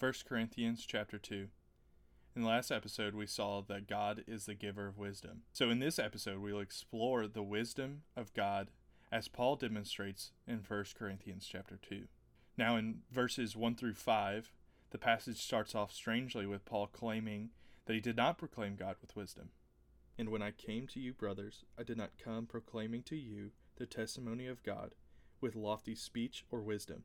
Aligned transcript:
1 0.00 0.14
Corinthians 0.26 0.86
chapter 0.88 1.18
2. 1.18 1.48
In 2.34 2.40
the 2.40 2.48
last 2.48 2.70
episode, 2.70 3.14
we 3.14 3.26
saw 3.26 3.60
that 3.60 3.86
God 3.86 4.24
is 4.26 4.46
the 4.46 4.54
giver 4.54 4.86
of 4.86 4.96
wisdom. 4.96 5.42
So, 5.52 5.68
in 5.68 5.78
this 5.78 5.98
episode, 5.98 6.38
we'll 6.38 6.58
explore 6.58 7.26
the 7.26 7.42
wisdom 7.42 8.04
of 8.16 8.32
God 8.32 8.70
as 9.12 9.28
Paul 9.28 9.56
demonstrates 9.56 10.32
in 10.46 10.64
1 10.66 10.84
Corinthians 10.98 11.46
chapter 11.46 11.78
2. 11.86 12.04
Now, 12.56 12.76
in 12.76 13.00
verses 13.12 13.54
1 13.54 13.74
through 13.74 13.92
5, 13.92 14.50
the 14.88 14.96
passage 14.96 15.36
starts 15.36 15.74
off 15.74 15.92
strangely 15.92 16.46
with 16.46 16.64
Paul 16.64 16.86
claiming 16.86 17.50
that 17.84 17.92
he 17.92 18.00
did 18.00 18.16
not 18.16 18.38
proclaim 18.38 18.76
God 18.76 18.96
with 19.02 19.14
wisdom. 19.14 19.50
And 20.18 20.30
when 20.30 20.40
I 20.40 20.52
came 20.52 20.86
to 20.88 21.00
you, 21.00 21.12
brothers, 21.12 21.66
I 21.78 21.82
did 21.82 21.98
not 21.98 22.18
come 22.18 22.46
proclaiming 22.46 23.02
to 23.02 23.16
you 23.16 23.50
the 23.76 23.84
testimony 23.84 24.46
of 24.46 24.62
God 24.62 24.94
with 25.42 25.54
lofty 25.54 25.94
speech 25.94 26.46
or 26.50 26.62
wisdom 26.62 27.04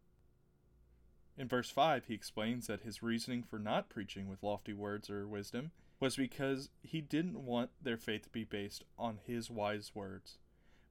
In 1.41 1.47
verse 1.47 1.71
5, 1.71 2.05
he 2.05 2.13
explains 2.13 2.67
that 2.67 2.81
his 2.81 3.01
reasoning 3.01 3.41
for 3.41 3.57
not 3.57 3.89
preaching 3.89 4.29
with 4.29 4.43
lofty 4.43 4.73
words 4.73 5.09
or 5.09 5.27
wisdom 5.27 5.71
was 5.99 6.15
because 6.15 6.69
he 6.83 7.01
didn't 7.01 7.43
want 7.43 7.71
their 7.81 7.97
faith 7.97 8.25
to 8.25 8.29
be 8.29 8.43
based 8.43 8.83
on 8.95 9.17
his 9.25 9.49
wise 9.49 9.95
words, 9.95 10.37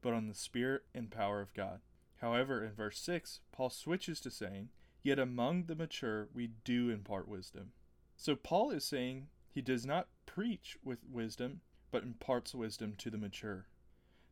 but 0.02 0.12
on 0.12 0.26
the 0.26 0.34
Spirit 0.34 0.82
and 0.92 1.08
power 1.08 1.40
of 1.40 1.54
God. 1.54 1.82
However, 2.16 2.64
in 2.64 2.72
verse 2.72 2.98
6, 2.98 3.38
Paul 3.52 3.70
switches 3.70 4.18
to 4.22 4.30
saying, 4.32 4.70
Yet 5.04 5.20
among 5.20 5.66
the 5.66 5.76
mature 5.76 6.26
we 6.34 6.50
do 6.64 6.90
impart 6.90 7.28
wisdom. 7.28 7.70
So 8.16 8.34
Paul 8.34 8.72
is 8.72 8.84
saying 8.84 9.28
he 9.48 9.62
does 9.62 9.86
not 9.86 10.08
preach 10.26 10.76
with 10.82 10.98
wisdom, 11.08 11.60
but 11.92 12.02
imparts 12.02 12.56
wisdom 12.56 12.94
to 12.98 13.08
the 13.08 13.18
mature. 13.18 13.68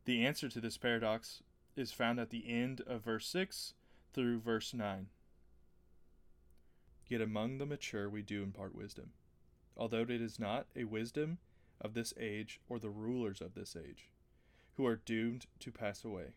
The 0.03 0.25
answer 0.25 0.49
to 0.49 0.59
this 0.59 0.75
paradox 0.75 1.43
is 1.77 1.93
found 1.93 2.19
at 2.19 2.29
the 2.29 2.43
end 2.45 2.81
of 2.85 3.05
verse 3.05 3.25
6 3.27 3.73
through 4.11 4.41
verse 4.41 4.73
9. 4.73 5.07
Yet 7.09 7.21
among 7.21 7.57
the 7.57 7.65
mature 7.65 8.07
we 8.07 8.21
do 8.21 8.43
impart 8.43 8.75
wisdom, 8.75 9.11
although 9.75 10.03
it 10.03 10.11
is 10.11 10.39
not 10.39 10.67
a 10.75 10.83
wisdom 10.83 11.39
of 11.81 11.95
this 11.95 12.13
age 12.19 12.61
or 12.69 12.77
the 12.79 12.91
rulers 12.91 13.41
of 13.41 13.55
this 13.55 13.75
age, 13.75 14.11
who 14.75 14.85
are 14.85 14.95
doomed 14.95 15.47
to 15.59 15.71
pass 15.71 16.05
away. 16.05 16.33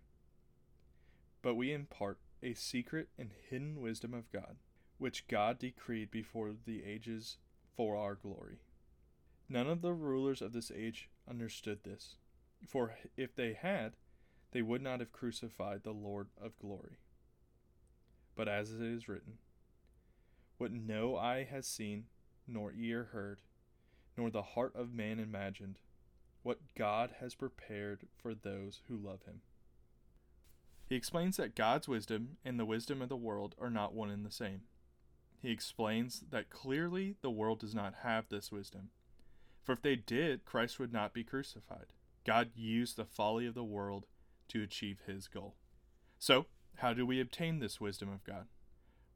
But 1.43 1.57
we 1.57 1.73
impart 1.73 2.19
a 2.43 2.55
secret 2.55 3.09
and 3.19 3.31
hidden 3.51 3.81
wisdom 3.81 4.15
of 4.15 4.33
God, 4.33 4.57
which 4.99 5.29
God 5.29 5.59
decreed 5.59 6.11
before 6.11 6.53
the 6.65 6.83
ages 6.85 7.37
for 7.77 7.97
our 7.97 8.15
glory. 8.15 8.61
None 9.49 9.69
of 9.69 9.83
the 9.83 9.93
rulers 9.93 10.41
of 10.41 10.53
this 10.53 10.73
age 10.75 11.11
understood 11.29 11.81
this, 11.85 12.17
for 12.67 12.95
if 13.17 13.35
they 13.35 13.53
had, 13.53 13.93
they 14.53 14.63
would 14.63 14.81
not 14.81 15.01
have 15.01 15.13
crucified 15.13 15.83
the 15.83 15.93
Lord 15.93 16.29
of 16.41 16.59
glory. 16.59 16.99
But 18.35 18.49
as 18.49 18.73
it 18.73 18.81
is 18.81 19.09
written, 19.09 19.39
what 20.63 20.71
no 20.73 21.17
eye 21.17 21.43
has 21.51 21.67
seen, 21.67 22.05
nor 22.47 22.73
ear 22.73 23.09
heard, 23.11 23.41
nor 24.17 24.31
the 24.31 24.43
heart 24.43 24.73
of 24.77 24.95
man 24.95 25.19
imagined, 25.19 25.81
what 26.45 26.61
God 26.79 27.15
has 27.19 27.35
prepared 27.35 28.07
for 28.17 28.33
those 28.33 28.81
who 28.87 28.97
love 28.97 29.25
him. 29.25 29.41
He 30.89 30.95
explains 30.95 31.37
that 31.37 31.57
God's 31.57 31.89
wisdom 31.89 32.37
and 32.45 32.61
the 32.61 32.65
wisdom 32.65 33.03
of 33.03 33.09
the 33.09 33.17
world 33.17 33.57
are 33.61 33.71
not 33.71 33.93
one 33.93 34.09
and 34.09 34.25
the 34.25 34.31
same. 34.31 34.61
He 35.41 35.51
explains 35.51 36.23
that 36.31 36.49
clearly 36.49 37.17
the 37.23 37.31
world 37.31 37.59
does 37.59 37.75
not 37.75 37.95
have 38.05 38.29
this 38.29 38.53
wisdom. 38.53 38.91
For 39.65 39.73
if 39.73 39.83
they 39.83 39.97
did, 39.97 40.45
Christ 40.45 40.79
would 40.79 40.93
not 40.93 41.13
be 41.13 41.25
crucified. 41.25 41.87
God 42.25 42.51
used 42.55 42.97
the 42.97 43.05
folly 43.05 43.47
of 43.47 43.55
the 43.55 43.65
world 43.65 44.07
to 44.51 44.63
achieve 44.63 45.01
his 45.09 45.27
goal. 45.27 45.57
So, 46.21 46.47
how 46.77 46.95
do 46.95 47.05
we 47.05 47.21
obtain 47.21 47.59
this 47.59 47.81
wisdom 47.81 48.09
of 48.13 48.23
God? 48.23 48.47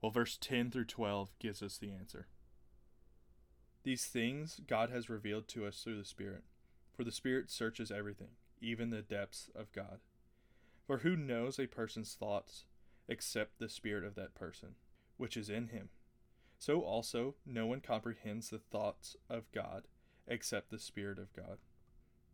Well, 0.06 0.12
verse 0.12 0.38
10 0.40 0.70
through 0.70 0.84
12 0.84 1.30
gives 1.40 1.64
us 1.64 1.78
the 1.78 1.90
answer. 1.90 2.28
These 3.82 4.04
things 4.04 4.60
God 4.64 4.88
has 4.88 5.10
revealed 5.10 5.48
to 5.48 5.66
us 5.66 5.80
through 5.82 5.98
the 5.98 6.04
Spirit, 6.04 6.44
for 6.96 7.02
the 7.02 7.10
Spirit 7.10 7.50
searches 7.50 7.90
everything, 7.90 8.36
even 8.60 8.90
the 8.90 9.02
depths 9.02 9.50
of 9.52 9.72
God. 9.72 9.98
For 10.86 10.98
who 10.98 11.16
knows 11.16 11.58
a 11.58 11.66
person's 11.66 12.14
thoughts 12.14 12.66
except 13.08 13.58
the 13.58 13.68
Spirit 13.68 14.04
of 14.04 14.14
that 14.14 14.36
person, 14.36 14.76
which 15.16 15.36
is 15.36 15.50
in 15.50 15.70
him? 15.70 15.88
So 16.56 16.82
also, 16.82 17.34
no 17.44 17.66
one 17.66 17.80
comprehends 17.80 18.50
the 18.50 18.60
thoughts 18.60 19.16
of 19.28 19.50
God 19.50 19.88
except 20.28 20.70
the 20.70 20.78
Spirit 20.78 21.18
of 21.18 21.34
God. 21.34 21.58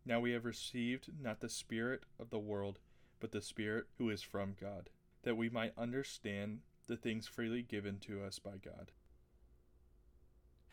Now 0.05 0.19
we 0.19 0.33
have 0.33 0.45
received 0.45 1.09
not 1.19 1.39
the 1.39 1.49
Spirit 1.49 2.03
of 2.19 2.29
the 2.29 2.37
world, 2.37 2.77
but 3.19 3.31
the 3.31 3.41
Spirit 3.41 3.85
who 3.97 4.11
is 4.11 4.21
from 4.21 4.53
God, 4.61 4.91
that 5.23 5.37
we 5.37 5.49
might 5.49 5.73
understand 5.75 6.59
the 6.87 6.97
things 6.97 7.27
freely 7.27 7.61
given 7.61 7.99
to 7.99 8.23
us 8.23 8.39
by 8.39 8.57
God. 8.63 8.91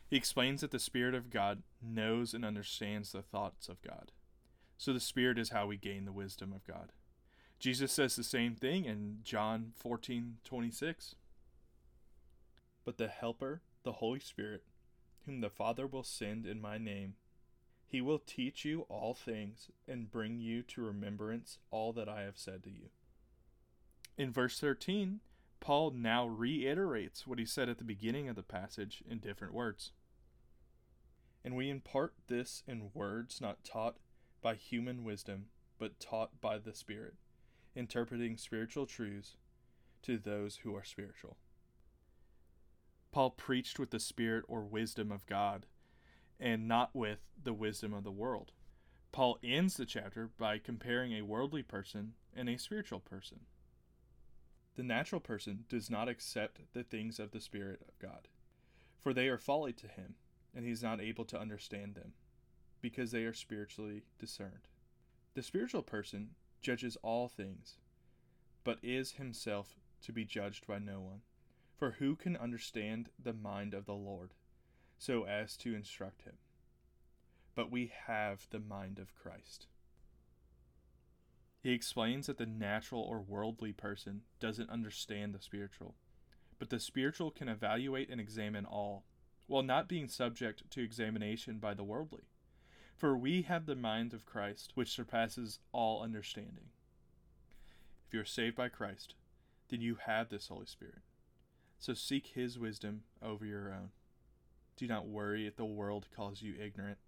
He 0.08 0.16
explains 0.16 0.60
that 0.60 0.72
the 0.72 0.78
Spirit 0.80 1.14
of 1.14 1.30
God 1.30 1.62
knows 1.80 2.34
and 2.34 2.44
understands 2.44 3.12
the 3.12 3.22
thoughts 3.22 3.68
of 3.68 3.80
God. 3.80 4.10
So 4.76 4.92
the 4.92 5.00
Spirit 5.00 5.38
is 5.38 5.50
how 5.50 5.66
we 5.66 5.76
gain 5.76 6.04
the 6.04 6.12
wisdom 6.12 6.52
of 6.52 6.66
God. 6.66 6.92
Jesus 7.60 7.92
says 7.92 8.16
the 8.16 8.24
same 8.24 8.56
thing 8.56 8.86
in 8.86 9.20
John 9.22 9.72
14:26. 9.76 11.14
But 12.84 12.96
the 12.96 13.08
helper, 13.08 13.62
the 13.82 13.92
Holy 13.92 14.18
Spirit, 14.20 14.64
whom 15.26 15.42
the 15.42 15.50
Father 15.50 15.86
will 15.86 16.02
send 16.02 16.46
in 16.46 16.60
my 16.60 16.78
name, 16.78 17.14
he 17.86 18.00
will 18.00 18.18
teach 18.18 18.64
you 18.64 18.82
all 18.88 19.14
things 19.14 19.70
and 19.86 20.10
bring 20.10 20.38
you 20.38 20.62
to 20.62 20.80
remembrance 20.80 21.58
all 21.70 21.92
that 21.92 22.08
I 22.08 22.22
have 22.22 22.38
said 22.38 22.62
to 22.64 22.70
you. 22.70 22.90
In 24.16 24.32
verse 24.32 24.58
13, 24.58 25.20
Paul 25.60 25.92
now 25.92 26.26
reiterates 26.26 27.26
what 27.26 27.38
he 27.38 27.44
said 27.44 27.68
at 27.68 27.78
the 27.78 27.84
beginning 27.84 28.28
of 28.28 28.36
the 28.36 28.42
passage 28.42 29.02
in 29.08 29.18
different 29.18 29.54
words. 29.54 29.92
And 31.44 31.54
we 31.54 31.70
impart 31.70 32.14
this 32.26 32.62
in 32.66 32.90
words 32.94 33.40
not 33.40 33.62
taught 33.62 33.96
by 34.42 34.54
human 34.54 35.04
wisdom, 35.04 35.46
but 35.78 36.00
taught 36.00 36.40
by 36.40 36.58
the 36.58 36.74
Spirit, 36.74 37.14
interpreting 37.74 38.36
spiritual 38.36 38.86
truths 38.86 39.36
to 40.02 40.18
those 40.18 40.56
who 40.56 40.74
are 40.74 40.84
spiritual. 40.84 41.36
Paul 43.12 43.30
preached 43.30 43.78
with 43.78 43.90
the 43.90 44.00
Spirit 44.00 44.44
or 44.48 44.62
wisdom 44.62 45.12
of 45.12 45.26
God, 45.26 45.66
and 46.38 46.66
not 46.66 46.94
with 46.94 47.18
the 47.42 47.52
wisdom 47.52 47.92
of 47.92 48.04
the 48.04 48.10
world. 48.10 48.52
Paul 49.12 49.38
ends 49.42 49.76
the 49.76 49.84
chapter 49.84 50.30
by 50.38 50.58
comparing 50.58 51.12
a 51.12 51.22
worldly 51.22 51.62
person 51.62 52.14
and 52.34 52.48
a 52.48 52.58
spiritual 52.58 53.00
person. 53.00 53.40
The 54.76 54.82
natural 54.82 55.20
person 55.20 55.64
does 55.68 55.90
not 55.90 56.08
accept 56.08 56.60
the 56.72 56.84
things 56.84 57.18
of 57.18 57.32
the 57.32 57.40
Spirit 57.40 57.82
of 57.88 57.98
God, 57.98 58.28
for 59.00 59.12
they 59.12 59.28
are 59.28 59.38
folly 59.38 59.72
to 59.74 59.88
him, 59.88 60.14
and 60.54 60.64
he 60.64 60.70
is 60.70 60.82
not 60.82 61.00
able 61.00 61.24
to 61.26 61.40
understand 61.40 61.94
them, 61.94 62.12
because 62.80 63.10
they 63.10 63.24
are 63.24 63.34
spiritually 63.34 64.02
discerned. 64.18 64.68
The 65.34 65.42
spiritual 65.42 65.82
person 65.82 66.30
judges 66.62 66.96
all 67.02 67.28
things, 67.28 67.78
but 68.64 68.78
is 68.82 69.12
himself 69.12 69.76
to 70.02 70.12
be 70.12 70.24
judged 70.24 70.66
by 70.66 70.78
no 70.78 71.00
one. 71.00 71.22
For 71.76 71.92
who 71.92 72.14
can 72.14 72.36
understand 72.36 73.08
the 73.22 73.32
mind 73.32 73.72
of 73.72 73.86
the 73.86 73.94
Lord, 73.94 74.34
so 74.98 75.24
as 75.24 75.56
to 75.58 75.74
instruct 75.74 76.22
him? 76.22 76.34
But 77.54 77.70
we 77.70 77.90
have 78.06 78.46
the 78.50 78.60
mind 78.60 78.98
of 78.98 79.14
Christ. 79.14 79.66
He 81.62 81.72
explains 81.72 82.26
that 82.26 82.38
the 82.38 82.46
natural 82.46 83.02
or 83.02 83.20
worldly 83.20 83.72
person 83.72 84.22
doesn't 84.38 84.70
understand 84.70 85.34
the 85.34 85.40
spiritual, 85.42 85.94
but 86.58 86.70
the 86.70 86.80
spiritual 86.80 87.30
can 87.30 87.48
evaluate 87.48 88.08
and 88.08 88.20
examine 88.20 88.64
all, 88.64 89.04
while 89.46 89.62
not 89.62 89.88
being 89.88 90.08
subject 90.08 90.62
to 90.70 90.82
examination 90.82 91.58
by 91.58 91.74
the 91.74 91.84
worldly. 91.84 92.24
For 92.96 93.16
we 93.16 93.42
have 93.42 93.66
the 93.66 93.76
mind 93.76 94.14
of 94.14 94.26
Christ, 94.26 94.72
which 94.74 94.90
surpasses 94.90 95.58
all 95.72 96.02
understanding. 96.02 96.70
If 98.06 98.14
you 98.14 98.20
are 98.20 98.24
saved 98.24 98.56
by 98.56 98.68
Christ, 98.68 99.14
then 99.68 99.80
you 99.80 99.96
have 100.06 100.28
this 100.28 100.48
Holy 100.48 100.66
Spirit. 100.66 101.02
So 101.78 101.94
seek 101.94 102.28
His 102.28 102.58
wisdom 102.58 103.02
over 103.22 103.44
your 103.44 103.72
own. 103.72 103.90
Do 104.76 104.86
not 104.86 105.08
worry 105.08 105.46
if 105.46 105.56
the 105.56 105.64
world 105.64 106.06
calls 106.14 106.42
you 106.42 106.54
ignorant 106.58 106.98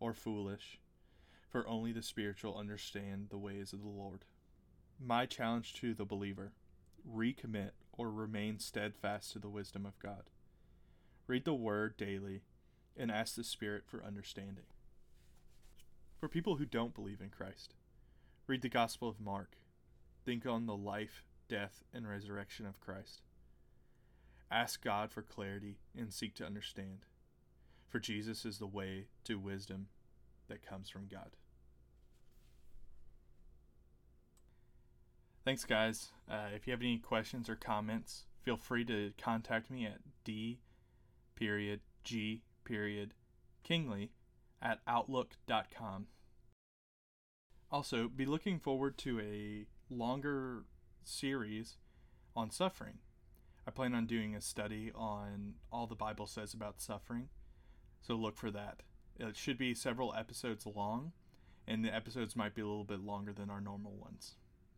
or 0.00 0.14
foolish 0.14 0.78
for 1.48 1.66
only 1.66 1.92
the 1.92 2.02
spiritual 2.02 2.56
understand 2.56 3.28
the 3.30 3.38
ways 3.38 3.72
of 3.72 3.82
the 3.82 3.88
Lord. 3.88 4.24
My 5.00 5.26
challenge 5.26 5.74
to 5.74 5.94
the 5.94 6.04
believer 6.04 6.52
recommit 7.08 7.70
or 7.92 8.10
remain 8.10 8.58
steadfast 8.58 9.32
to 9.32 9.38
the 9.38 9.48
wisdom 9.48 9.86
of 9.86 9.98
God. 9.98 10.24
Read 11.26 11.44
the 11.44 11.54
Word 11.54 11.96
daily 11.96 12.42
and 12.96 13.10
ask 13.10 13.34
the 13.34 13.44
Spirit 13.44 13.84
for 13.86 14.04
understanding. 14.04 14.64
For 16.18 16.28
people 16.28 16.56
who 16.56 16.64
don't 16.64 16.94
believe 16.94 17.20
in 17.20 17.30
Christ, 17.30 17.74
read 18.46 18.62
the 18.62 18.68
Gospel 18.68 19.08
of 19.08 19.20
Mark. 19.20 19.56
Think 20.24 20.46
on 20.46 20.66
the 20.66 20.76
life, 20.76 21.22
death, 21.48 21.84
and 21.94 22.08
resurrection 22.08 22.66
of 22.66 22.80
Christ. 22.80 23.22
Ask 24.50 24.82
God 24.82 25.12
for 25.12 25.22
clarity 25.22 25.78
and 25.96 26.12
seek 26.12 26.34
to 26.36 26.46
understand. 26.46 27.04
For 27.88 27.98
Jesus 27.98 28.44
is 28.44 28.58
the 28.58 28.66
way 28.66 29.06
to 29.24 29.38
wisdom 29.38 29.86
that 30.48 30.66
comes 30.66 30.88
from 30.88 31.06
God. 31.10 31.36
Thanks, 35.44 35.64
guys. 35.64 36.08
Uh, 36.30 36.48
if 36.54 36.66
you 36.66 36.72
have 36.72 36.82
any 36.82 36.98
questions 36.98 37.48
or 37.48 37.56
comments, 37.56 38.24
feel 38.42 38.56
free 38.56 38.84
to 38.84 39.12
contact 39.16 39.70
me 39.70 39.86
at 39.86 40.00
d 40.24 40.60
period 41.36 41.80
g 42.04 42.42
period 42.64 43.14
kingley 43.62 44.10
at 44.60 44.80
outlook.com. 44.86 46.08
Also, 47.70 48.08
be 48.08 48.26
looking 48.26 48.58
forward 48.58 48.98
to 48.98 49.20
a 49.20 49.66
longer 49.90 50.64
series 51.04 51.76
on 52.34 52.50
suffering. 52.50 52.98
I 53.66 53.70
plan 53.70 53.94
on 53.94 54.06
doing 54.06 54.34
a 54.34 54.40
study 54.40 54.90
on 54.94 55.54
all 55.70 55.86
the 55.86 55.94
Bible 55.94 56.26
says 56.26 56.54
about 56.54 56.80
suffering, 56.80 57.28
so 58.00 58.14
look 58.14 58.36
for 58.36 58.50
that. 58.50 58.82
It 59.18 59.36
should 59.36 59.58
be 59.58 59.74
several 59.74 60.14
episodes 60.14 60.64
long, 60.66 61.12
and 61.66 61.84
the 61.84 61.94
episodes 61.94 62.36
might 62.36 62.54
be 62.54 62.62
a 62.62 62.66
little 62.66 62.84
bit 62.84 63.00
longer 63.00 63.32
than 63.32 63.50
our 63.50 63.60
normal 63.60 63.92
ones. 63.92 64.34